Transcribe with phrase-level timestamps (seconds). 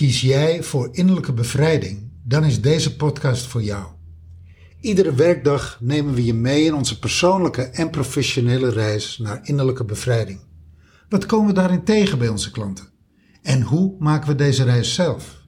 [0.00, 3.86] Kies jij voor innerlijke bevrijding, dan is deze podcast voor jou.
[4.80, 10.40] Iedere werkdag nemen we je mee in onze persoonlijke en professionele reis naar innerlijke bevrijding.
[11.08, 12.88] Wat komen we daarin tegen bij onze klanten?
[13.42, 15.42] En hoe maken we deze reis zelf?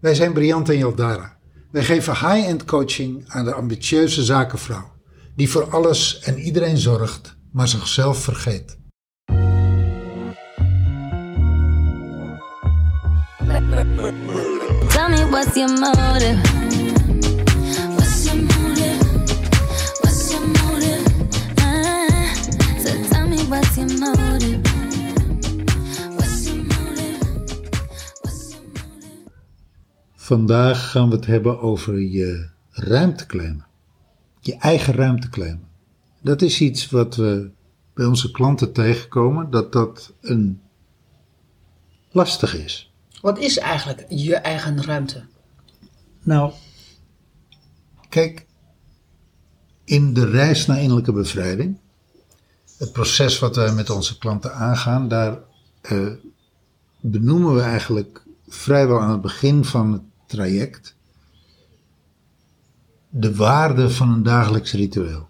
[0.00, 1.38] Wij zijn Briant en Jaldara.
[1.70, 4.92] Wij geven high-end coaching aan de ambitieuze zakenvrouw,
[5.34, 8.78] die voor alles en iedereen zorgt, maar zichzelf vergeet.
[13.46, 16.38] Tell me what's your motive?
[30.14, 33.66] Vandaag gaan we het hebben over je ruimte claimen.
[34.40, 35.68] Je eigen ruimte claimen.
[36.20, 37.50] Dat is iets wat we
[37.94, 40.60] bij onze klanten tegenkomen, dat dat een
[42.10, 42.92] lastig is.
[43.26, 45.24] Wat is eigenlijk je eigen ruimte?
[46.22, 46.52] Nou,
[48.08, 48.46] kijk,
[49.84, 51.78] in de reis naar innerlijke bevrijding,
[52.78, 55.38] het proces wat wij met onze klanten aangaan, daar
[55.80, 56.12] eh,
[57.00, 60.96] benoemen we eigenlijk vrijwel aan het begin van het traject
[63.08, 65.28] de waarde van een dagelijks ritueel.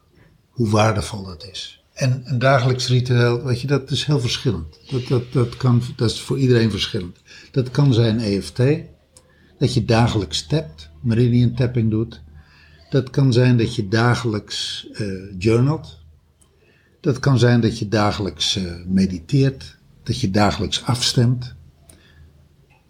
[0.50, 1.84] Hoe waardevol dat is.
[1.96, 4.78] En een dagelijks ritueel, weet je, dat is heel verschillend.
[4.90, 7.18] Dat, dat, dat, kan, dat is voor iedereen verschillend.
[7.50, 8.62] Dat kan zijn EFT,
[9.58, 12.22] dat je dagelijks tapt, meridian tapping doet.
[12.90, 15.06] Dat kan zijn dat je dagelijks eh
[15.38, 15.98] journalt.
[17.00, 21.54] Dat kan zijn dat je dagelijks eh, mediteert, dat je dagelijks afstemt.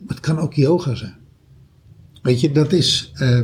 [0.06, 1.16] Het kan ook yoga zijn.
[2.22, 3.40] Weet je, dat is eh,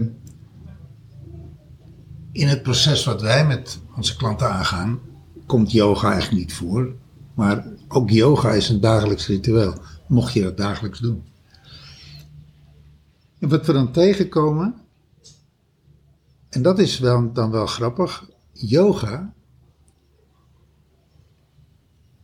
[2.33, 5.01] in het proces wat wij met onze klanten aangaan,
[5.53, 6.95] komt yoga eigenlijk niet voor.
[7.35, 9.75] Maar ook yoga is een dagelijks ritueel,
[10.09, 11.23] mocht je dat dagelijks doen.
[13.39, 14.75] En wat we dan tegenkomen,
[16.49, 19.33] en dat is wel, dan wel grappig, yoga,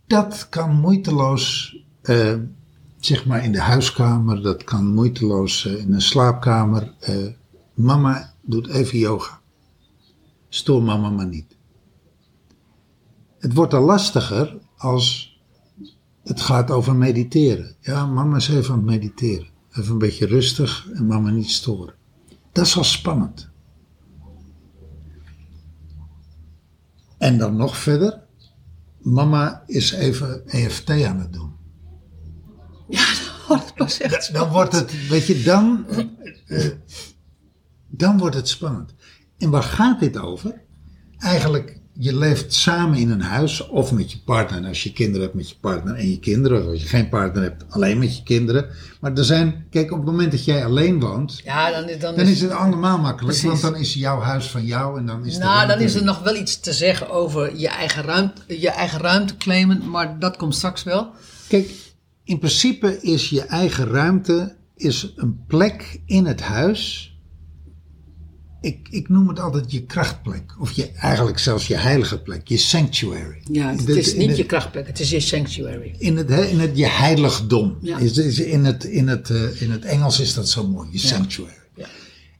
[0.06, 2.34] dat kan moeiteloos, eh,
[2.98, 6.94] zeg maar in de huiskamer, dat kan moeiteloos eh, in een slaapkamer.
[7.00, 7.26] eh,
[7.74, 9.40] mama doet even yoga.
[10.48, 11.47] Stoor mama maar niet.
[13.38, 15.36] Het wordt al lastiger als
[16.24, 17.76] het gaat over mediteren.
[17.80, 19.48] Ja, mama is even aan het mediteren.
[19.70, 21.94] Even een beetje rustig en mama niet storen.
[22.52, 23.50] Dat is al spannend.
[27.18, 28.26] En dan nog verder.
[29.00, 31.52] Mama is even EFT aan het doen.
[32.88, 33.06] Ja,
[33.48, 35.86] dat was echt Dan wordt het, weet je, dan,
[36.46, 36.66] eh,
[37.86, 38.94] dan wordt het spannend.
[39.38, 40.62] En waar gaat dit over?
[41.18, 44.58] Eigenlijk, je leeft samen in een huis of met je partner.
[44.58, 46.60] En als je kinderen hebt met je partner en je kinderen.
[46.62, 48.66] Of als je geen partner hebt, alleen met je kinderen.
[49.00, 52.16] Maar er zijn, kijk, op het moment dat jij alleen woont, Ja, dan, is- dan,
[52.16, 53.38] dan is het allemaal makkelijk.
[53.38, 53.60] Precies.
[53.60, 56.18] Want dan is jouw huis van jou en dan is Nou, dan is er nog
[56.22, 60.54] wel iets te zeggen over je eigen ruimte, je eigen ruimte claimen, maar dat komt
[60.54, 61.10] straks wel.
[61.48, 61.70] Kijk,
[62.24, 67.12] in principe is je eigen ruimte is een plek in het huis.
[68.60, 70.54] Ik, ik noem het altijd je krachtplek.
[70.58, 72.48] Of je, eigenlijk zelfs je heilige plek.
[72.48, 73.42] Je sanctuary.
[73.50, 75.94] Ja, het is niet het- je krachtplek, het is je sanctuary.
[75.98, 77.76] In het, in het je heiligdom.
[77.80, 77.98] Ja.
[77.98, 80.88] Is, is in, het, in, het, eh, in het Engels is dat zo mooi.
[80.92, 81.52] Je sanctuary.
[81.74, 81.86] Ja.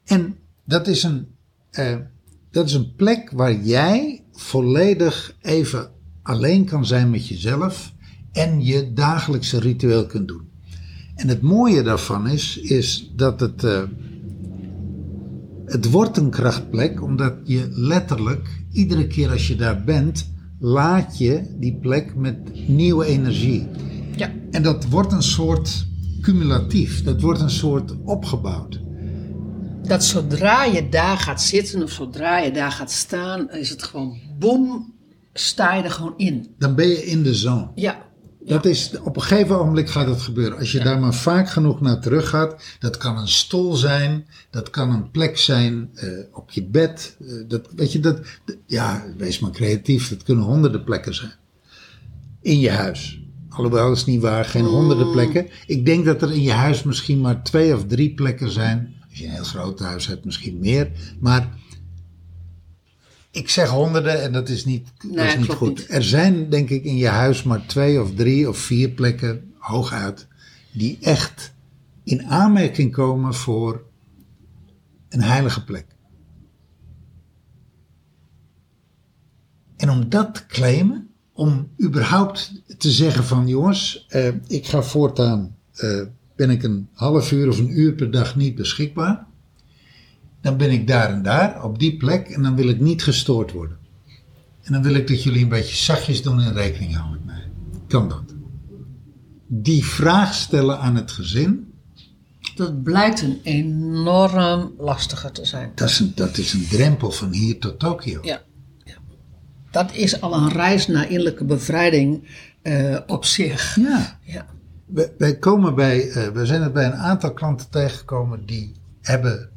[0.04, 1.26] En dat is, een,
[1.70, 1.96] eh,
[2.50, 5.90] dat is een plek waar jij volledig even
[6.22, 7.92] alleen kan zijn met jezelf
[8.32, 10.46] en je dagelijkse ritueel kunt doen.
[11.14, 13.82] En het mooie daarvan is, is dat het, eh,
[15.68, 20.30] het wordt een krachtplek omdat je letterlijk iedere keer als je daar bent,
[20.60, 23.66] laat je die plek met nieuwe energie.
[24.16, 25.86] Ja, En dat wordt een soort
[26.20, 28.80] cumulatief, dat wordt een soort opgebouwd.
[29.82, 34.16] dat zodra je daar gaat zitten of zodra je daar gaat staan, is het gewoon
[34.38, 34.94] boem,
[35.32, 36.46] sta je er gewoon in.
[36.58, 37.68] Dan ben je in de zone.
[37.74, 38.06] Ja,
[38.48, 40.58] Dat is, op een gegeven ogenblik gaat het gebeuren.
[40.58, 44.70] Als je daar maar vaak genoeg naar terug gaat, dat kan een stoel zijn, dat
[44.70, 47.16] kan een plek zijn eh, op je bed.
[47.20, 48.20] eh, dat, weet je, dat,
[48.66, 51.32] ja, wees maar creatief, dat kunnen honderden plekken zijn.
[52.42, 53.20] In je huis.
[53.48, 55.46] Alhoewel, dat is niet waar, geen honderden plekken.
[55.66, 58.94] Ik denk dat er in je huis misschien maar twee of drie plekken zijn.
[59.10, 60.90] Als je een heel groot huis hebt, misschien meer.
[61.20, 61.48] Maar
[63.30, 65.68] ik zeg honderden en dat is niet, dat is niet goed.
[65.68, 65.86] niet.
[65.90, 70.26] Er zijn denk ik in je huis maar twee of drie of vier plekken, hooguit,
[70.72, 71.54] die echt
[72.04, 73.82] in aanmerking komen voor
[75.08, 75.86] een heilige plek.
[79.76, 85.56] En om dat te claimen, om überhaupt te zeggen van jongens, eh, ik ga voortaan
[85.72, 86.02] eh,
[86.36, 89.26] ben ik een half uur of een uur per dag niet beschikbaar.
[90.48, 93.52] Dan ben ik daar en daar, op die plek, en dan wil ik niet gestoord
[93.52, 93.76] worden.
[94.62, 97.50] En dan wil ik dat jullie een beetje zachtjes doen en rekening houden met mij.
[97.88, 98.22] Kan dat?
[99.46, 101.72] Die vraag stellen aan het gezin,
[102.54, 105.72] Dat blijkt een enorm lastiger te zijn.
[105.74, 108.20] dat is een, dat is een drempel van hier tot Tokio.
[108.22, 108.42] Ja.
[108.84, 108.94] ja.
[109.70, 112.28] Dat is al een reis naar innerlijke bevrijding
[112.62, 113.76] eh, op zich.
[113.76, 114.18] Ja.
[114.22, 114.46] Ja.
[115.18, 119.56] Wij komen bij, eh, we zijn er bij een aantal klanten tegengekomen die hebben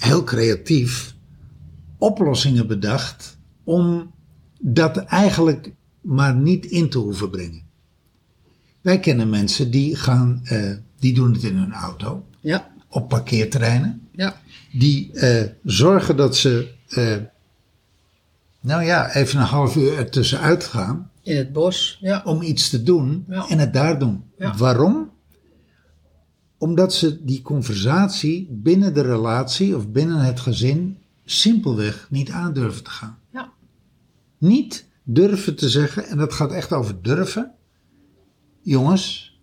[0.00, 1.14] heel creatief
[1.98, 4.10] oplossingen bedacht om
[4.60, 7.62] dat eigenlijk maar niet in te hoeven brengen.
[8.80, 12.70] Wij kennen mensen die gaan, eh, die doen het in hun auto, Ja.
[12.88, 14.08] op parkeerterreinen.
[14.12, 14.36] Ja.
[14.72, 17.16] Die eh, zorgen dat ze, eh,
[18.60, 21.98] nou ja, even een half uur ertussenuit gaan In het bos.
[22.00, 22.22] Ja.
[22.24, 23.48] om iets te doen Ja.
[23.48, 24.22] en het daar doen.
[24.38, 24.56] Ja.
[24.56, 25.10] Waarom?
[26.60, 32.90] Omdat ze die conversatie binnen de relatie of binnen het gezin simpelweg niet aandurven te
[32.90, 33.18] gaan.
[33.32, 33.52] Ja.
[34.38, 37.52] Niet durven te zeggen, en dat gaat echt over durven.
[38.62, 39.38] Jongens,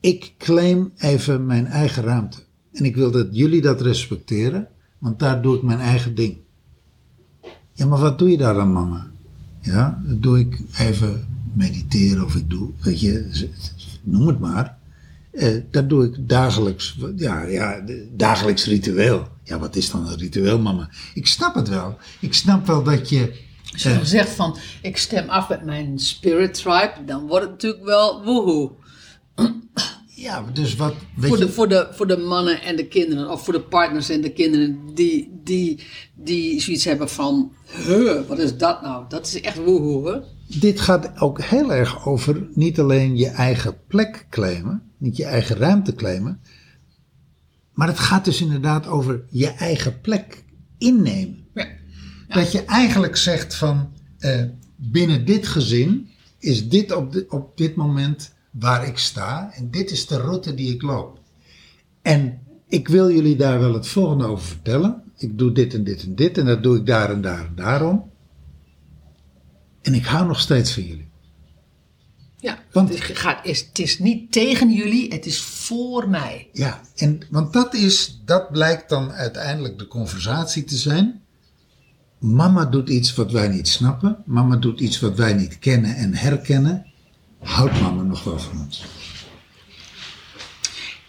[0.00, 2.38] ik claim even mijn eigen ruimte.
[2.72, 4.68] En ik wil dat jullie dat respecteren,
[4.98, 6.36] want daar doe ik mijn eigen ding.
[7.72, 9.10] Ja, maar wat doe je daar dan, mama?
[9.60, 13.48] Ja, dat doe ik even mediteren of ik doe, weet je,
[14.02, 14.78] noem het maar.
[15.34, 19.28] Eh, dat doe ik dagelijks, ja, ja, dagelijks ritueel.
[19.44, 20.90] Ja, wat is dan een ritueel, mama?
[21.14, 21.96] Ik snap het wel.
[22.20, 23.42] Ik snap wel dat je.
[23.72, 27.52] Als je dan zegt van, ik stem af met mijn spirit tribe, dan wordt het
[27.52, 28.70] natuurlijk wel woehoe.
[30.16, 30.94] Ja, dus wat.
[31.16, 33.60] Weet Voor je, de, voor, de, voor de mannen en de kinderen, of voor de
[33.60, 35.82] partners en de kinderen, die, die,
[36.14, 37.52] die zoiets hebben van,
[37.86, 39.04] huh, wat is dat nou?
[39.08, 40.20] Dat is echt woehoe, hè?
[40.46, 45.56] dit gaat ook heel erg over niet alleen je eigen plek claimen, niet je eigen
[45.56, 46.40] ruimte claimen,
[47.72, 50.44] maar het gaat dus inderdaad over je eigen plek
[50.78, 51.46] innemen.
[51.54, 51.66] Ja.
[52.28, 54.42] Dat je eigenlijk zegt van eh,
[54.76, 56.08] binnen dit gezin
[56.38, 60.74] is dit op, op dit moment waar ik sta en dit is de route die
[60.74, 61.20] ik loop.
[62.02, 65.02] En ik wil jullie daar wel het volgende over vertellen.
[65.16, 67.54] Ik doe dit en dit en dit en dat doe ik daar en daar en
[67.54, 68.10] daarom.
[69.82, 71.08] En ik hou nog steeds van jullie.
[72.44, 76.48] Ja, Want- het, is, gaat, is, het is niet tegen jullie, het is voor mij.
[76.52, 81.22] Ja, en, want dat, is, dat blijkt dan uiteindelijk de conversatie te zijn.
[82.18, 84.22] Mama doet iets wat wij niet snappen.
[84.24, 86.86] Mama doet iets wat wij niet kennen en herkennen.
[87.38, 88.84] Houdt mama nog wel van ons?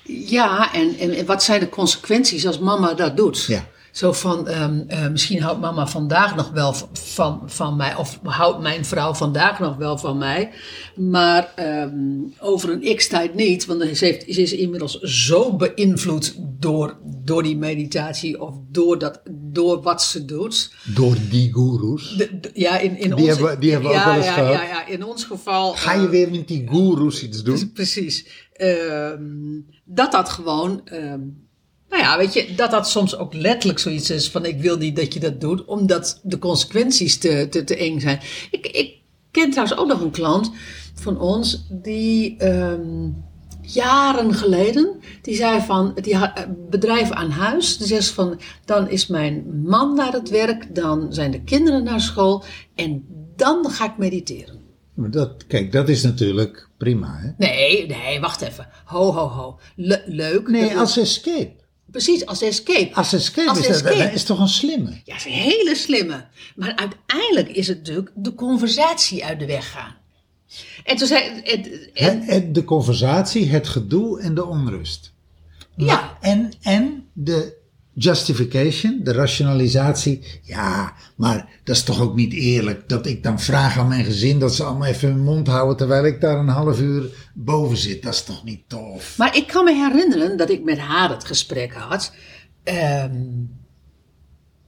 [0.04, 3.44] Ja, en, en, en wat zijn de consequenties als mama dat doet?
[3.44, 3.68] Ja.
[3.96, 8.62] Zo van, ehm, eh, misschien houdt mama vandaag nog wel van, van mij, of houdt
[8.62, 10.52] mijn vrouw vandaag nog wel van mij,
[10.96, 11.94] maar ehm,
[12.40, 17.58] over een x-tijd niet, want ze, heeft, ze is inmiddels zo beïnvloed door, door die
[17.58, 20.74] meditatie of door, dat, door wat ze doet.
[20.96, 22.16] Door die goeroes.
[22.18, 24.26] De- de- ja, in, in Die ons, hebben die hebben we ook ja, wel eens
[24.26, 24.54] ja, gehad.
[24.54, 25.74] Ja, ja, in ons geval.
[25.74, 27.72] Ga eh, je weer met die goeroes iets doen?
[27.74, 28.28] Precies.
[28.54, 29.22] Ehm,
[29.84, 30.82] dat dat gewoon,
[31.90, 34.96] nou ja, weet je, dat dat soms ook letterlijk zoiets is van ik wil niet
[34.96, 38.20] dat je dat doet, omdat de consequenties te, te, te eng zijn.
[38.52, 38.94] Ik, ik
[39.32, 40.52] ken trouwens ook nog een klant
[40.94, 43.10] van ons die ehm,
[43.62, 48.90] jaren geleden, die zei van, die had een bedrijf aan huis, die zegt van, dan
[48.90, 52.44] is mijn man naar het werk, dan zijn de kinderen naar school
[52.76, 53.06] en
[53.36, 54.60] dan ga ik mediteren.
[54.94, 57.18] Maar dat, kijk, dat is natuurlijk prima.
[57.18, 57.30] Hè?
[57.38, 58.68] Nee, nee, wacht even.
[58.86, 59.60] Ho, ho, ho.
[59.76, 60.48] Le- leuk.
[60.48, 61.54] Nee, als escape.
[61.96, 62.90] Precies, als escape.
[62.94, 63.98] Als escape, Als is, dat, escape.
[63.98, 65.02] dat is toch een slimme?
[65.04, 66.26] Ja, is een hele slimme.
[66.56, 69.96] Maar uiteindelijk is het natuurlijk de conversatie uit de weg gaan.
[70.84, 71.42] En toen zei...
[71.94, 75.14] En, de conversatie, het gedoe en de onrust.
[75.76, 77.58] ja, En, en de
[77.96, 80.22] justification, de rationalisatie.
[80.42, 84.40] Ja, maar dat is toch ook niet eerlijk dat ik dan vraag aan mijn gezin
[84.40, 88.04] dat ze allemaal even hun mond houden terwijl ik daar een half uur boven zit.
[88.04, 89.18] Dat is toch niet tof?
[89.18, 92.14] maar ik kan me herinneren dat ik met haar het gesprek had.
[92.64, 93.22] Ehm,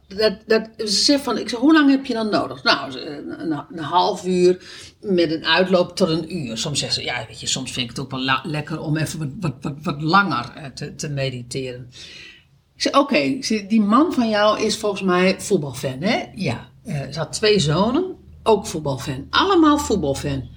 [0.07, 2.63] dat, dat, ze zegt van, ik zeg, hoe lang heb je dan nodig?
[2.63, 4.63] Nou, een, een, half uur
[5.01, 6.57] met een uitloop tot een uur.
[6.57, 9.19] Soms zegt ze, ja, weet je, soms vind ik het ook wel lekker om even
[9.19, 11.89] wat, wat, wat, wat langer eh, te, te mediteren.
[12.77, 16.23] Ik zei, oké, die man van jou is volgens mij voetbalfan, hè?
[16.35, 16.69] Ja.
[16.83, 19.27] Eh, ze had twee zonen, ook voetbalfan.
[19.29, 20.49] Allemaal voetbalfan.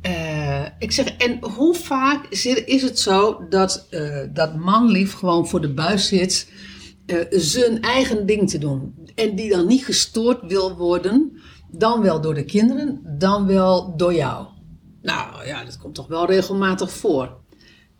[0.00, 2.26] Eh, ik zeg, en hoe vaak
[2.64, 6.52] is het zo dat eh, dat manlief gewoon voor de buis zit,
[7.30, 8.94] zijn eigen ding te doen.
[9.14, 14.14] En die dan niet gestoord wil worden, dan wel door de kinderen, dan wel door
[14.14, 14.46] jou.
[15.02, 17.36] Nou ja, dat komt toch wel regelmatig voor.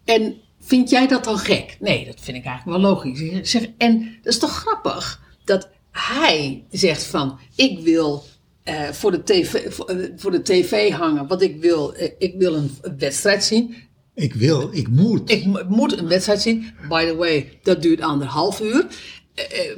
[0.04, 0.36] En
[0.68, 1.76] Vind jij dat dan gek?
[1.80, 3.50] Nee, dat vind ik eigenlijk wel logisch.
[3.50, 8.24] Zeg, en dat is toch grappig dat hij zegt van ik wil
[8.62, 12.34] eh, voor, de TV, voor, eh, voor de tv hangen, wat ik wil, eh, ik
[12.38, 13.74] wil een, een wedstrijd zien.
[14.14, 15.30] Ik wil, ik moet.
[15.30, 16.72] Ik mo- moet een wedstrijd zien.
[16.88, 18.86] By the way, dat duurt anderhalf uur.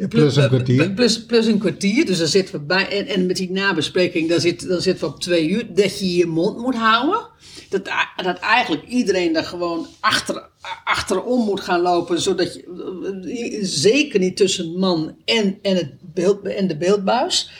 [0.08, 0.90] Plus een kwartier.
[0.90, 2.06] Plus, plus een kwartier.
[2.06, 2.88] Dus dan zitten we bij.
[2.88, 5.74] En, en met die nabespreking, dan, zit, dan zitten we op twee uur.
[5.74, 7.26] Dat je je mond moet houden.
[7.68, 10.48] Dat, dat eigenlijk iedereen daar gewoon achter,
[10.84, 12.20] achterom moet gaan lopen.
[12.20, 13.58] Zodat je.
[13.62, 17.50] Zeker niet tussen man en, en, het beeld, en de beeldbuis.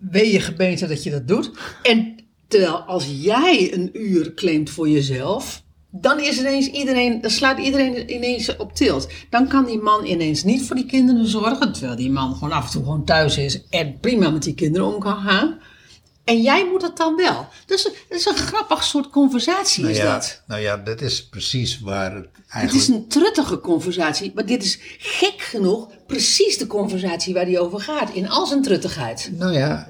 [0.00, 1.50] Wee je gebeente dat je dat doet.
[1.82, 2.16] En
[2.48, 8.14] terwijl als jij een uur claimt voor jezelf, dan is ineens iedereen, dan slaat iedereen
[8.14, 9.08] ineens op tilt.
[9.30, 12.64] Dan kan die man ineens niet voor die kinderen zorgen, terwijl die man gewoon af
[12.64, 15.58] en toe gewoon thuis is en prima met die kinderen om kan gaan.
[16.26, 17.46] En jij moet het dan wel.
[17.66, 20.42] Dus dat is een grappig soort conversatie nou, is ja, dat.
[20.46, 22.88] nou ja, dat is precies waar het Het eigenlijk...
[22.88, 27.80] is een truttige conversatie, maar dit is gek genoeg precies de conversatie waar die over
[27.80, 29.30] gaat, in al zijn truttigheid.
[29.32, 29.88] Nou ja,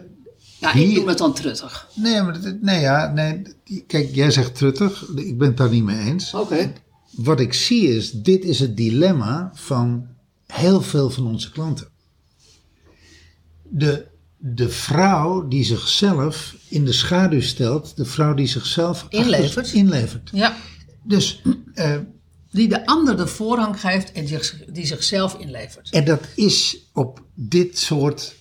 [0.58, 1.88] Ja, ik noem het dan truttig.
[1.94, 3.42] nee, maar dat- nee, ja, nee,
[3.86, 6.34] kijk, jij zegt truttig, ik ben het daar niet mee eens.
[6.34, 6.72] Oké.
[7.10, 10.06] Wat ik zie is, dit is het dilemma van
[10.46, 11.88] heel veel van onze klanten.
[13.62, 14.06] De,
[14.38, 19.72] de vrouw die zichzelf in de schaduw stelt, de vrouw die zichzelf achter- Inlevert.
[19.72, 20.30] inlevert.
[20.32, 20.56] Ja.
[21.02, 21.42] Dus,
[21.74, 21.96] eh,
[22.50, 25.90] Die de ander de voorrang geeft en zich, die zichzelf inlevert.
[25.90, 28.34] en dat is op dit soort,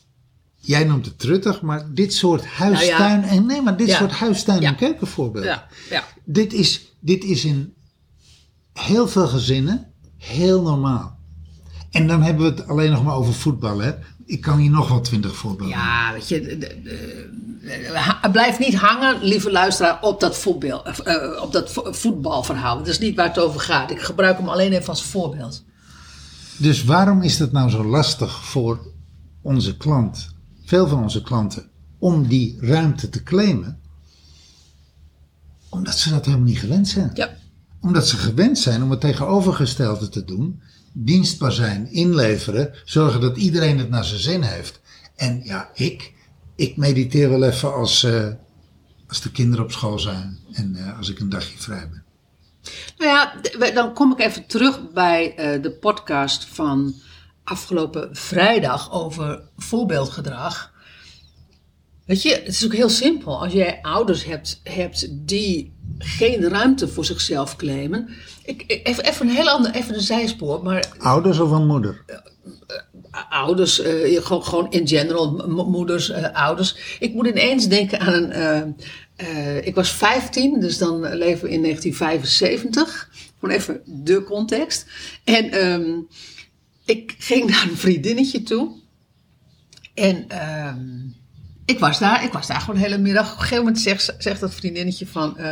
[0.59, 3.97] jij noemt het truttig, maar dit soort huistuin, en nee, maar dit Ja.
[3.97, 4.67] soort huistuin- Ja.
[4.69, 5.49] en keukenvoorbeelden.
[5.51, 6.03] Ja, ja.
[6.25, 7.73] Dit is, dit is in
[8.73, 11.19] heel veel gezinnen heel normaal.
[11.91, 13.79] En dan hebben we het alleen nog maar over voetbal.
[13.79, 13.91] Hè?
[14.25, 15.75] Ik kan hier nog wel twintig voorbeelden.
[15.77, 20.85] Ja, weet je, de- de- de- ha- blijf niet hangen, lieve luisteraar, op dat, voetbal,
[20.85, 22.77] eh, op dat vo- voetbalverhaal.
[22.77, 23.91] Dat is niet waar het over gaat.
[23.91, 25.63] Ik gebruik hem alleen even als voorbeeld.
[26.57, 28.79] Dus waarom is het nou zo lastig voor
[29.41, 30.29] onze klant,
[30.63, 33.79] veel van onze klanten, om die ruimte te claimen?
[35.69, 37.11] Omdat ze dat helemaal niet gewend zijn.
[37.13, 37.29] Ja,
[37.81, 40.61] Omdat ze gewend zijn om het tegenovergestelde te doen.
[40.97, 44.81] Dienstbaar zijn, inleveren, zorgen dat iedereen het naar zijn zin heeft.
[45.15, 46.13] En ja, ik,
[46.55, 48.27] ik mediteer wel even als, eh,
[49.07, 52.03] als de kinderen op school zijn en eh, als ik een dagje vrij ben.
[52.97, 56.95] Nou ja, dan kom ik even terug bij eh, de podcast van
[57.43, 60.73] afgelopen vrijdag over voorbeeldgedrag.
[62.05, 63.41] Weet je, het is ook heel simpel.
[63.43, 68.09] Als jij ouders hebt, hebt die geen ruimte voor zichzelf claimen.
[68.45, 72.03] Ik, ik- even, even een heel ander, even een zijspoor, maar Ouders of een moeder?
[73.29, 76.97] ouders, eh, gewoon, gewoon in general, moeders, eh, ouders.
[76.99, 78.31] Ik moet ineens denken aan een.
[78.31, 78.61] eh,
[79.15, 83.09] eh, ik was 15, dus dan leven we in 1975.
[83.39, 84.85] Gewoon even de context.
[85.23, 85.89] En ehm,
[86.85, 88.71] ik ging naar een vriendinnetje toe.
[89.93, 90.87] En ehm,
[91.65, 93.25] ik was daar, ik was daar gewoon de hele middag.
[93.25, 95.51] Op een gegeven moment zegt, zegt dat vriendinnetje van, eh,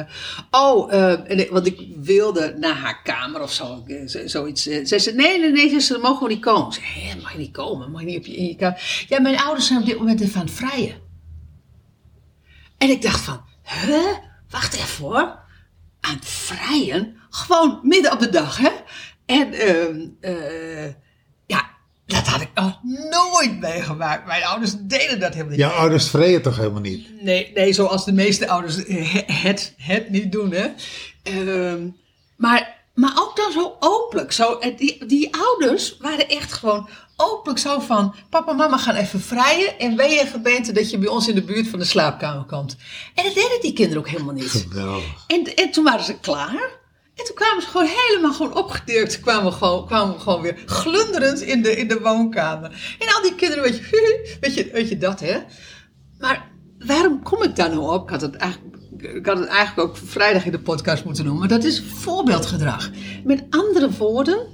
[0.51, 0.91] oh,
[1.27, 4.62] ik- want ik wilde naar haar kamer of zo, eh, zoiets.
[4.63, 6.67] Zij zei, nee, nee, nee, ze mogen niet komen.
[6.67, 7.91] Ik zei, mag je niet komen?
[7.91, 9.05] Mag je niet op je, in je kamer?
[9.08, 11.01] Ja, mijn ouders zijn op dit moment even aan het vrijen.
[12.77, 14.17] En ik dacht van, huh?
[14.50, 15.39] Wacht even hoor.
[16.00, 17.17] Aan het vrijen?
[17.29, 18.70] Gewoon midden op de dag, hè?
[19.25, 19.53] En,
[20.22, 20.96] ja,
[22.13, 22.79] dat had ik nog
[23.10, 24.25] nooit meegemaakt.
[24.25, 25.60] Mijn ouders deden dat helemaal niet.
[25.60, 27.22] Jouw ouders vreden toch helemaal niet?
[27.22, 28.75] Nee, nee, zoals de meeste ouders
[29.25, 30.67] het, het niet doen, hè.
[31.24, 31.88] Ehm,
[32.36, 34.32] maar, maar ook dan zo openlijk.
[34.32, 38.15] Zo, eh, die, die ouders waren echt gewoon openlijk zo van...
[38.29, 41.36] Papa en mama gaan even vrijen en ben je gebeente dat je bij ons in
[41.36, 42.75] de buurt van de slaapkamer komt.
[43.15, 44.50] En dat deden die kinderen ook helemaal niet.
[44.50, 45.03] Geweldig.
[45.27, 46.82] En, en toen waren ze klaar.
[47.15, 49.20] En toen kwamen ze gewoon helemaal gewoon opgedirkt.
[49.20, 52.96] Kwamen we gewoon, kwamen we gewoon weer glunderend in de, in de woonkamer.
[53.00, 55.39] En al die kinderen, weet je, weet je, weet je dat hè.
[56.20, 58.03] Maar waarom kom ik daar nou op?
[58.03, 61.48] Ik had het eigenlijk, het eigenlijk ook vrijdag in de podcast moeten noemen.
[61.48, 62.91] Maar dat is voorbeeldgedrag.
[63.24, 64.53] Met andere woorden,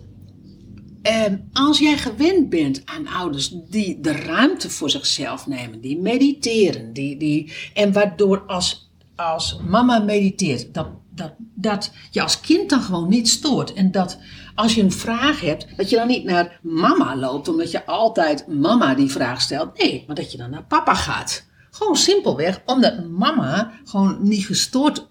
[1.01, 6.93] Ehm, als jij gewend bent aan ouders die de ruimte voor zichzelf nemen, die mediteren,
[6.93, 10.87] die, die, en waardoor als, als mama mediteert, dat,
[11.19, 13.73] dat, dat je als kind dan gewoon niet stoort.
[13.73, 14.17] En dat
[14.55, 18.47] als je een vraag hebt, dat je dan niet naar mama loopt, omdat je altijd
[18.47, 19.77] mama die vraag stelt.
[19.77, 21.45] Nee, maar dat je dan naar papa gaat.
[21.71, 25.07] Gewoon simpelweg, omdat mama gewoon niet gestoord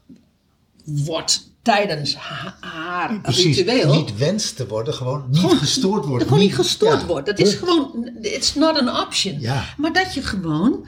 [0.85, 3.57] wordt tijdens ha- haar Precies.
[3.57, 3.95] ritueel.
[3.95, 6.27] Niet wenst te worden, gewoon niet Gewoon- gestoord worden.
[6.29, 7.07] Gewoon niet gestoord ja.
[7.07, 7.27] wordt.
[7.27, 9.41] Dat is gewoon, it's not an option.
[9.41, 9.65] Ja.
[9.77, 10.87] Maar dat je gewoon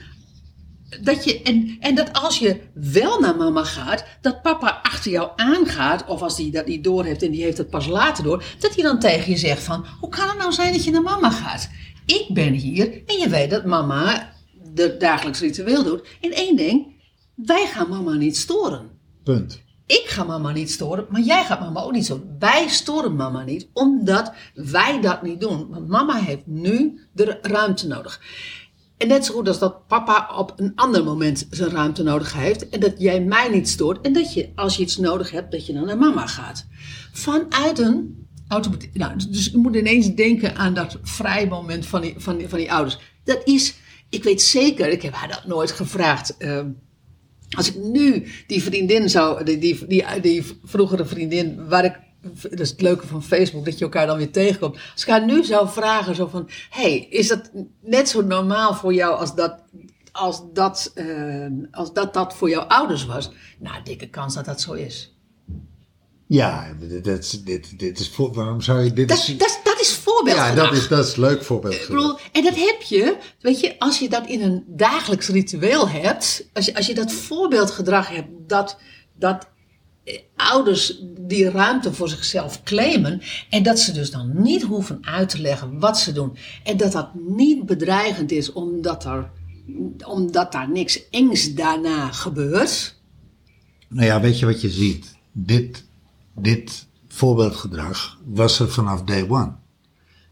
[1.03, 5.31] dat je, en, en dat als je wel naar mama gaat, dat papa achter jou
[5.37, 8.45] aangaat, of als hij dat niet door heeft en die heeft het pas later door,
[8.59, 11.03] dat hij dan tegen je zegt van, hoe kan het nou zijn dat je naar
[11.03, 11.71] mama gaat?
[12.07, 14.33] Ik ben hier en je weet dat mama
[14.75, 16.09] de dagelijks ritueel doet.
[16.21, 16.87] En één ding,
[17.35, 18.91] wij gaan mama niet storen.
[19.25, 19.63] Punt.
[19.87, 22.37] Ik ga mama niet storen, maar jij gaat mama ook niet storen.
[22.39, 25.69] Wij storen mama niet, omdat wij dat niet doen.
[25.69, 28.21] Want mama heeft nu de ruimte nodig.
[29.01, 32.69] En net zo goed als dat papa op een ander moment zijn ruimte nodig heeft.
[32.69, 34.01] En dat jij mij niet stoort.
[34.07, 36.67] En dat je, als je iets nodig hebt, dat je dan naar mama gaat.
[37.13, 38.27] Vanuit een.
[38.93, 42.59] Nou, dus je moet ineens denken aan dat vrij moment van die, van die, van
[42.59, 42.99] die ouders.
[43.25, 43.75] Dat is,
[44.09, 46.37] ik weet zeker, ik heb haar dat nooit gevraagd.
[46.37, 46.67] ehm,
[47.57, 51.99] als ik nu die vriendin zou, die, die, die vroegere vriendin, waar ik,
[52.51, 54.79] dat is het leuke van Facebook, dat je elkaar dan weer tegenkomt.
[54.93, 57.51] Als ik haar nu zou vragen, zo van, hey, is dat
[57.81, 59.59] net zo normaal voor jou als dat,
[60.13, 63.31] als dat, eh, als dat, dat voor jouw ouders was?
[63.59, 65.15] Nou, dikke kans dat dat zo is.
[66.27, 69.95] Ja, dit, dit, dit, is voor, waarom zou je dit Dat, is- dat, dat is
[69.95, 70.57] voorbeeldgedrag.
[70.57, 71.75] Ja, dat is, dat is een leuk voorbeeld.
[71.75, 75.89] Ik bedoel, en dat heb je, weet je, als je dat in een dagelijks ritueel
[75.89, 78.77] hebt, als je, als je dat voorbeeldgedrag hebt, dat,
[79.15, 79.49] dat
[80.37, 85.41] ouders die ruimte voor zichzelf claimen en dat ze dus dan niet hoeven uit te
[85.41, 89.31] leggen wat ze doen en dat dat niet bedreigend is omdat er
[90.07, 92.99] omdat daar niks engs daarna gebeurt.
[93.89, 95.17] Nou ja, weet je wat je ziet?
[95.33, 95.85] Dit,
[96.35, 99.53] dit voorbeeldgedrag was er vanaf day one.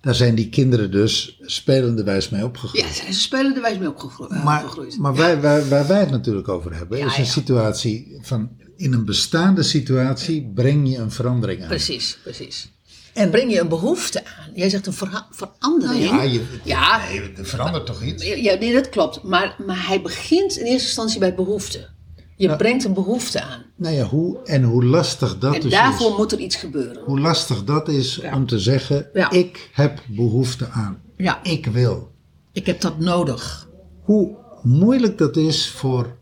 [0.00, 2.96] Daar zijn die kinderen dus spelenderwijs mee opgegroeid.
[2.96, 4.98] Ja, ze spelen er wijs mee eh, maar opgegroeid.
[4.98, 7.30] maar wij, waar, waar wij het natuurlijk over hebben, Ja, is een ja.
[7.30, 8.50] situatie van.
[8.78, 11.68] In een bestaande situatie breng je een verandering aan.
[11.68, 12.72] Precies, precies.
[13.14, 14.50] En breng je een behoefte aan.
[14.54, 16.04] Jij zegt een vera- verandering.
[16.04, 17.00] Ja, je, Ja.
[17.08, 18.24] nee, er verandert toch iets?
[18.24, 19.22] Ja, nee, dat klopt.
[19.22, 21.88] Maar, maar hij begint in eerste instantie bij behoefte.
[22.36, 23.62] Je brengt een behoefte aan.
[23.76, 26.16] Nou ja, hoe, en hoe lastig dat En dus daarvoor is.
[26.16, 27.02] moet er iets gebeuren.
[27.04, 29.30] Hoe lastig dat is om te zeggen, Ja.
[29.30, 31.02] ik heb behoefte aan.
[31.16, 31.42] Ja.
[31.42, 32.12] Ik wil.
[32.52, 33.68] Ik heb dat nodig.
[34.02, 36.16] Hoe moeilijk dat is voor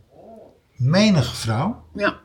[0.76, 2.20] menige vrouw Ja,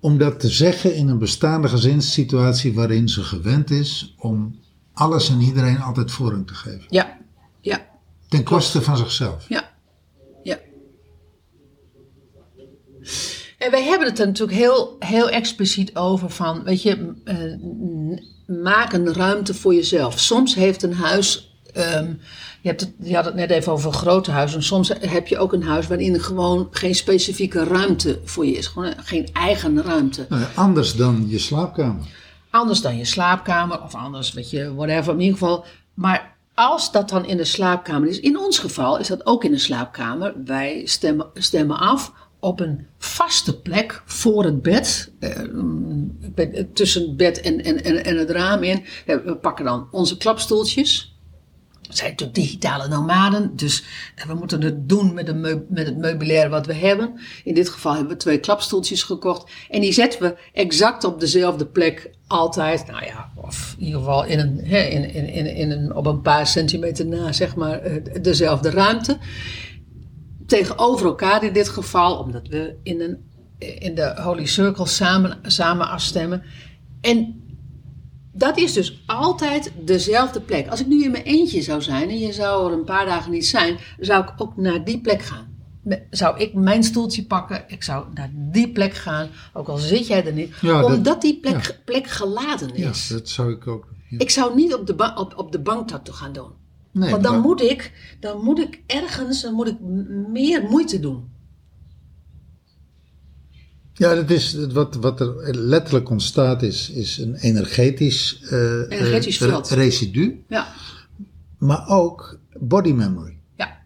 [0.00, 4.60] om dat te zeggen in een bestaande gezinssituatie waarin ze gewend is om
[4.92, 6.84] alles en iedereen altijd voorrang te geven.
[6.88, 7.18] ja,
[7.60, 7.86] ja,
[8.28, 9.48] Ten koste van zichzelf.
[9.48, 9.70] ja,
[10.42, 10.58] ja.
[13.58, 18.92] En wij hebben het er natuurlijk heel, heel expliciet over van, weet je, eh, maak
[18.92, 20.20] een ruimte voor jezelf.
[20.20, 22.14] Soms heeft een huis, ehm,
[22.60, 25.38] je, hebt het, je had het net even over grote huis, en soms heb je
[25.38, 28.66] ook een huis waarin er gewoon geen specifieke ruimte voor je is.
[28.66, 30.26] Gewoon geen eigen ruimte.
[30.28, 32.04] Nou ja, anders dan je slaapkamer.
[32.50, 35.12] Anders dan je slaapkamer of anders, weet je, whatever.
[35.12, 35.64] In ieder geval.
[35.94, 39.50] Maar als dat dan in de slaapkamer is, in ons geval is dat ook in
[39.50, 40.34] de slaapkamer.
[40.44, 45.12] Wij stemmen, stemmen af op een vaste plek voor het bed.
[45.20, 45.30] eh,
[46.34, 48.84] bij- tussen het bed en, en, en, en het raam in.
[49.06, 51.16] Eh, We pakken dan onze klapstoeltjes.
[51.88, 55.36] Zijn natuurlijk digitale nomaden, dus eh, we moeten het doen met,
[55.68, 57.20] met het meubilair wat we hebben.
[57.44, 59.50] In dit geval hebben we twee klapstoeltjes gekocht.
[59.70, 62.86] En die zetten we exact op dezelfde plek altijd.
[62.86, 66.06] Nou ja, of in ieder geval in een, hè, in, in, in, in een, op
[66.06, 69.18] een paar centimeter na, zeg maar, eh, dezelfde ruimte.
[70.46, 73.18] Tegenover elkaar in dit geval, omdat we in, een,
[73.58, 76.42] in de Holy Circle samen, samen afstemmen.
[77.00, 77.42] En
[78.38, 80.68] dat is dus altijd dezelfde plek.
[80.68, 83.30] Als ik nu in mijn eentje zou zijn en je zou er een paar dagen
[83.30, 85.46] niet zijn, zou ik ook naar die plek gaan.
[86.10, 90.26] Zou ik mijn stoeltje pakken, ik zou naar die plek gaan, ook al zit jij
[90.26, 91.72] er niet, Ja, dat- omdat die plek, ja.
[91.84, 93.08] plek geladen Ja, is.
[93.08, 93.86] dat zou ik ook.
[94.08, 94.18] ja.
[94.18, 96.50] Ik zou niet op de, op, op de bank dat gaan doen.
[96.92, 99.80] Nee, Want dan maar- moet, ik, dan moet ik ergens dan moet ik
[100.28, 101.28] meer moeite doen.
[103.98, 108.58] Ja, dat is wat, wat er letterlijk ontstaat, is, is een energetisch, eh,
[108.88, 109.68] Energetisch eh, veld.
[109.68, 110.66] residu, Ja,
[111.58, 113.36] maar ook body memory.
[113.56, 113.76] ja,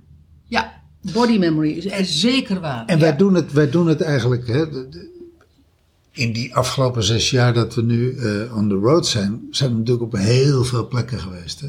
[0.45, 0.73] ja.
[1.13, 2.87] Body memory is is zeker waar.
[2.87, 3.03] En ja.
[3.03, 4.65] wij, doen het, wij doen het eigenlijk hè,
[6.11, 9.77] in die afgelopen zes jaar dat we nu eh, on the road zijn, zijn we
[9.77, 11.61] natuurlijk op heel veel plekken geweest.
[11.61, 11.69] Hè?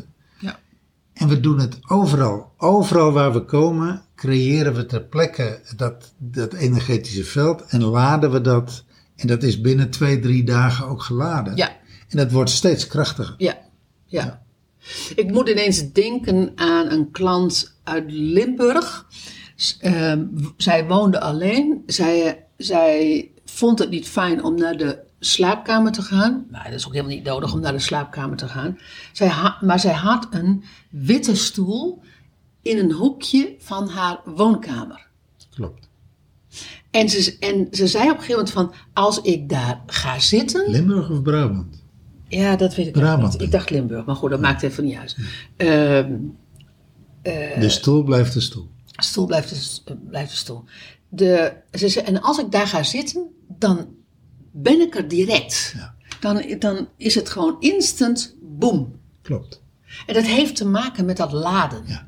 [1.13, 2.51] En we doen het overal.
[2.57, 8.41] Overal waar we komen, creëren we ter plekke dat, dat energetische veld en laden we
[8.41, 8.83] dat.
[9.15, 11.55] En dat is binnen twee, drie dagen ook geladen.
[11.55, 11.69] Ja.
[12.09, 13.35] En dat wordt steeds krachtiger.
[13.37, 13.57] Ja,
[14.05, 14.41] ja.
[15.15, 19.07] Ik moet ineens denken aan een klant uit Limburg.
[19.79, 20.25] Ehm,
[20.57, 21.83] zij woonde alleen.
[21.85, 26.45] Zij, zij vond het niet fijn om naar de slaapkamer te gaan.
[26.51, 28.77] Maar dat is ook helemaal niet nodig om naar de slaapkamer te gaan.
[29.11, 32.01] Zij ha- maar zij had een witte stoel
[32.61, 35.07] in een hoekje van haar woonkamer.
[35.55, 35.89] Klopt.
[36.91, 40.69] En ze, en ze zei op een gegeven moment van, als ik daar ga zitten...
[40.71, 41.83] Limburg of Brabant?
[42.27, 43.31] Ja, dat weet ik Brabant.
[43.31, 43.41] niet.
[43.41, 45.17] Ik dacht Limburg, maar goed, dat maakt even niet uit.
[45.57, 46.13] Ehm,
[47.59, 48.67] de stoel blijft de stoel.
[48.85, 50.63] stoel blijft de, eh, blijft de stoel.
[51.09, 53.87] De, ze zei, en als ik daar ga zitten, dan
[54.53, 55.73] ben ik er direct.
[55.75, 55.95] Ja.
[56.19, 58.95] Dan, dan is het gewoon instant boom.
[59.21, 59.61] Klopt.
[60.05, 61.83] En dat heeft te maken met dat laden.
[61.85, 62.07] Ja.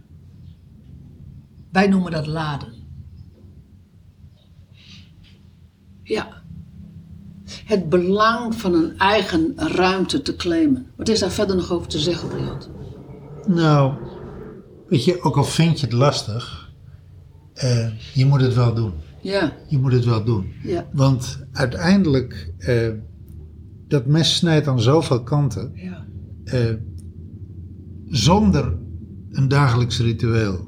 [1.72, 2.74] Wij noemen dat laden.
[6.04, 6.44] Ja.
[7.46, 10.92] Het belang van een eigen ruimte te claimen.
[10.96, 12.70] Wat is daar verder nog over te zeggen, Briant?
[13.48, 13.94] Nou,
[14.88, 16.72] weet je, ook al vind je het lastig,
[17.54, 18.94] eh, je moet het wel doen.
[19.26, 20.46] Ja, Je moet het wel doen.
[20.64, 22.90] ja, Want uiteindelijk, eh,
[23.88, 25.72] dat mes snijdt aan zoveel kanten.
[25.76, 26.06] ja.
[26.44, 26.74] eh,
[28.06, 28.78] zonder
[29.32, 30.68] een dagelijks ritueel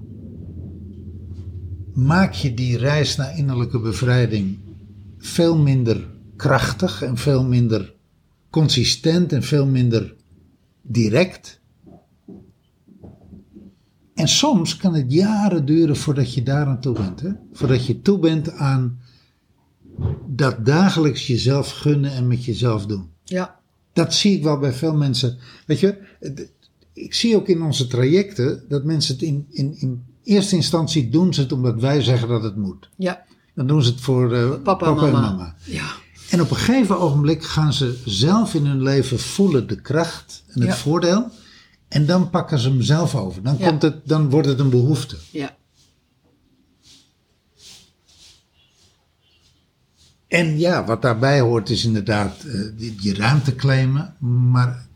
[1.93, 4.57] maak je die reis naar innerlijke bevrijding
[5.17, 7.95] veel minder krachtig en veel minder
[8.49, 10.15] consistent en veel minder
[10.81, 11.61] direct.
[14.17, 17.19] En soms kan het jaren duren voordat je daar aan toe bent.
[17.21, 17.29] Hè?
[17.53, 18.99] Voordat je toe bent aan
[20.27, 23.09] dat dagelijks jezelf gunnen en met jezelf doen.
[23.23, 23.55] Ja,
[23.93, 25.37] Dat zie ik wel bij veel mensen.
[25.65, 25.97] Weet je,
[26.93, 31.33] ik zie ook in onze trajecten dat mensen het in, in, in eerste instantie doen
[31.33, 32.89] ze het omdat wij zeggen dat het moet.
[32.95, 33.25] ja.
[33.55, 35.11] Dan doen ze het voor eh, Papa, en mama.
[35.11, 35.55] mama.
[35.65, 35.85] Ja,
[36.29, 40.61] En op een gegeven ogenblik gaan ze zelf in hun leven voelen de kracht en
[40.61, 40.75] het Ja.
[40.75, 41.29] voordeel.
[41.87, 43.43] En dan pakken ze hem zelf over.
[43.43, 43.67] Dan, Ja.
[43.69, 45.17] komt het, dan wordt het een behoefte.
[45.31, 45.55] ja.
[50.27, 54.15] En ja, wat daarbij hoort is inderdaad eh, die- je ruimte claimen,
[54.51, 54.87] maar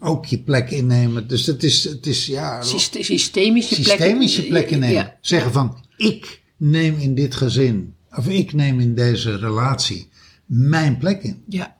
[0.00, 1.28] ook je plek innemen.
[1.28, 3.96] Dus het is, het is ja, Syste- systemische plekken.
[3.98, 4.94] systemische plek innemen.
[4.94, 10.08] Ja, Zeggen van, ik neem in dit gezin, of ik neem in deze relatie
[10.46, 11.42] mijn plek in.
[11.48, 11.76] ja,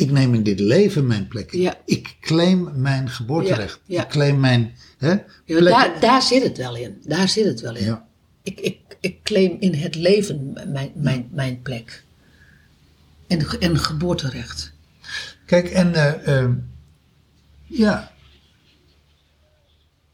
[0.00, 1.60] Ik neem in dit leven mijn plek in.
[1.60, 1.78] Ja.
[1.84, 3.80] Ik claim mijn geboorterecht.
[3.84, 4.02] Ja, ja.
[4.02, 5.64] Ik claim mijn hè, plek.
[5.64, 7.02] daar, daar zit het wel in.
[7.04, 7.98] Daar zit het wel in.
[8.42, 12.04] Ik, ik, ik claim in het leven mijn, mijn, mijn plek.
[13.26, 14.72] En, en geboorterecht.
[15.46, 16.50] Kijk, en eh, eh,
[17.66, 18.12] ja,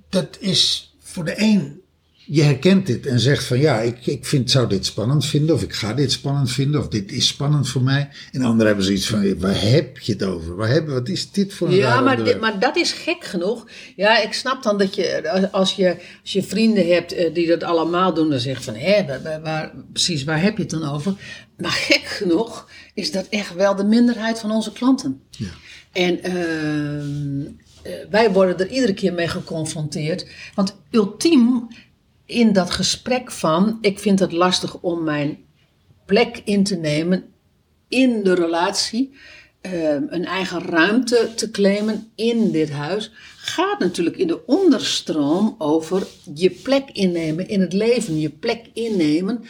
[0.08, 1.80] dat is voor de een,
[2.26, 5.62] je herkent dit en zegt van ja, ik, ik vind, zou dit spannend vinden, of
[5.62, 8.08] ik ga dit spannend vinden, of dit is spannend voor mij.
[8.32, 10.56] En anderen hebben zoiets van, waar heb je het over?
[10.56, 13.66] Waar hebben, wat is dit voor een Ja, maar, dit, maar dat is gek genoeg.
[13.96, 17.62] Ja, ik snap dan dat je, als je, als je vrienden hebt eh, die dat
[17.62, 20.70] allemaal doen, dan zeg je van, hé, waar, waar- waar- precies, waar heb je het
[20.70, 21.14] dan over?
[21.58, 25.20] Maar gek genoeg is dat echt wel de minderheid van onze klanten.
[25.30, 25.46] Ja.
[25.92, 27.40] En ehm,
[27.82, 30.26] eh, wij worden er iedere keer mee geconfronteerd.
[30.54, 31.68] Want ultiem
[32.26, 35.38] in dat gesprek van, ik vind het lastig om mijn
[36.04, 37.24] plek in te nemen
[37.88, 39.14] in de relatie,
[39.60, 46.06] ehm, een eigen ruimte te claimen in dit huis, gaat natuurlijk in de onderstroom over
[46.34, 49.44] je plek innemen in het leven, je plek innemen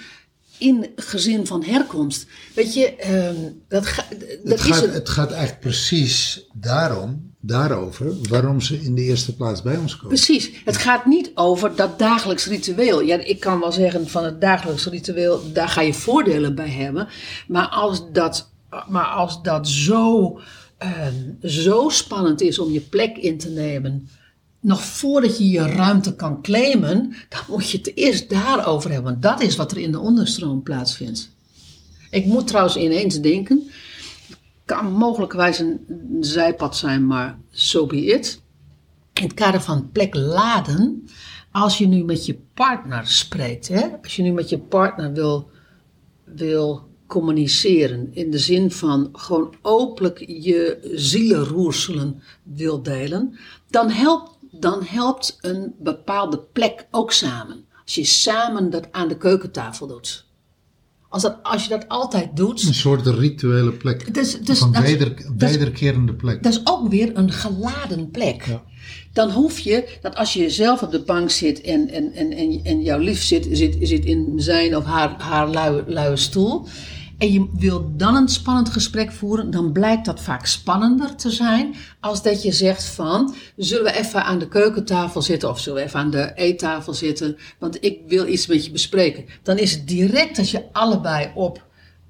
[0.58, 2.26] in gezin van herkomst.
[2.54, 3.36] Weet je, ehm,
[3.68, 4.04] dat, ga,
[4.44, 4.92] dat Het is gaat, het.
[4.92, 10.08] het gaat eigenlijk precies daarom, daarover, waarom ze in de eerste plaats bij ons komen.
[10.08, 10.50] Precies.
[10.64, 13.00] Het gaat niet over dat dagelijks ritueel.
[13.00, 17.08] Ja, ik kan wel zeggen van het dagelijks ritueel, daar ga je voordelen bij hebben.
[17.48, 18.50] Maar als dat,
[18.88, 20.38] maar als dat zo,
[20.78, 24.08] ehm, zo spannend is om je plek in te nemen,
[24.66, 29.10] nog voordat je je ruimte kan claimen, dan moet je het eerst daarover hebben.
[29.10, 31.30] Want dat is wat er in de onderstroom plaatsvindt.
[32.10, 33.70] Ik moet trouwens ineens denken,
[34.64, 35.80] kan mogelijkwijs een
[36.20, 38.40] zijpad zijn, maar so be it
[39.12, 41.08] in het kader van plek laden,
[41.50, 43.86] als je nu met je partner spreekt, hè?
[44.02, 45.50] als je nu met je partner wil,
[46.24, 53.38] wil communiceren, in de zin van gewoon openlijk je zielenroerselen wil delen,
[53.70, 57.64] dan helpt, dan helpt een bepaalde plek ook samen.
[57.84, 60.24] Als je samen dat aan de keukentafel doet.
[61.08, 64.14] Als, dat, als je dat altijd doet, Een soort rituele plek.
[64.14, 66.42] Dus- dus van weder, wederkerende plek.
[66.42, 68.46] dat is ook weer een geladen plek.
[68.46, 68.62] Ja.
[69.12, 72.60] Dan hoef je, dat als je zelf op de bank zit en, en, en, en,
[72.62, 76.66] en jouw lief zit, zit, zit in zijn of haar, haar luie, luie stoel.
[77.18, 81.74] En je wil dan een spannend gesprek voeren, dan blijkt dat vaak spannender te zijn.
[82.00, 85.86] Als dat je zegt van, zullen we even aan de keukentafel zitten of zullen we
[85.86, 87.36] even aan de eettafel zitten.
[87.58, 89.24] Want ik wil iets met je bespreken.
[89.42, 91.64] Dan is het direct als je allebei op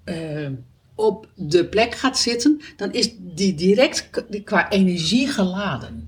[0.04, 0.48] eh,
[0.96, 4.10] op de plek gaat zitten, dan is die direct
[4.44, 6.04] qua energie geladen.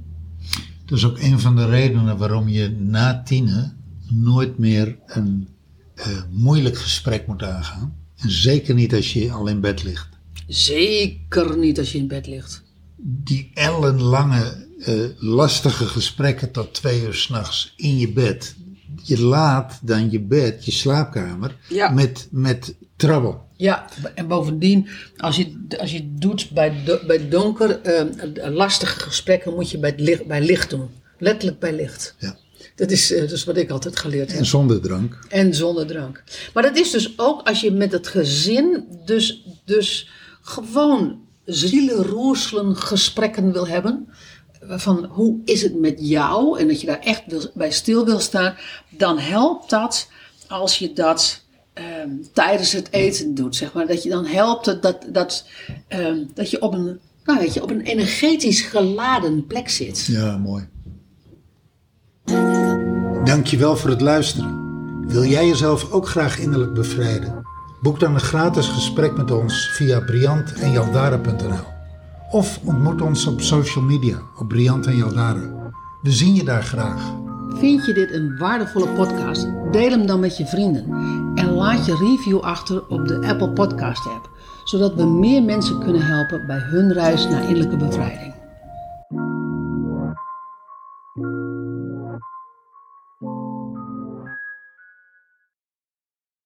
[0.85, 3.77] Dat is ook een van de redenen waarom je na tienen
[4.11, 5.49] nooit meer een
[5.95, 7.97] eh, moeilijk gesprek moet aangaan.
[8.19, 10.09] En zeker niet als je al in bed ligt.
[10.47, 12.63] Zeker niet als je in bed ligt.
[12.97, 18.55] Die ellenlange, eh, lastige gesprekken tot twee uur s'nachts in je bed.
[19.03, 21.89] Je laat dan je bed, je slaapkamer, Ja.
[21.91, 23.47] met, met trabbel.
[23.57, 29.01] Ja, en bovendien, als je, als je het doet bij, do- bij donker, eh, lastige
[29.01, 30.89] gesprekken moet je bij, licht, bij licht doen.
[31.19, 32.15] Letterlijk bij licht.
[32.19, 32.37] Ja.
[32.79, 34.39] Dat is, dat is wat ik altijd geleerd heb.
[34.39, 35.19] En zonder drank.
[35.29, 36.23] En zonder drank.
[36.55, 40.11] Maar dat is dus ook als je met het gezin dus, dus
[40.41, 44.09] gewoon zielenroerselen gesprekken wil hebben.
[44.61, 46.59] Van hoe is het met jou?
[46.59, 48.57] En dat je daar echt bij stil wil staan.
[48.91, 50.09] Dan helpt dat
[50.47, 53.57] als je dat ehm, tijdens het eten doet.
[53.57, 53.87] Zeg maar.
[53.87, 55.47] Dat je dan helpt het dat, dat,
[55.89, 60.07] ehm, dat je op een, nou weet je, op een energetisch geladen plek zit.
[60.07, 60.69] Ja, mooi.
[63.29, 64.67] Dankjewel voor het luisteren.
[65.07, 67.47] Wil jij jezelf ook graag innerlijk bevrijden?
[67.81, 71.65] Boek dan een gratis gesprek met ons via briantenjaldara.nl
[72.31, 75.73] of ontmoet ons op social media op Briant en.
[76.03, 77.03] We zien je daar graag.
[77.49, 79.49] Vind je dit een waardevolle podcast?
[79.73, 80.85] Deel hem dan met je vrienden.
[81.35, 84.31] En laat je review achter op de Apple Podcast app.
[84.65, 88.28] Zodat we meer mensen kunnen helpen bij hun reis naar innerlijke bevrijding.